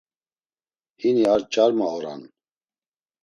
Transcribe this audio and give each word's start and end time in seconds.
Hini 0.99 1.23
a 1.33 1.35
ç̆arma 1.51 1.85
oran. 1.95 2.21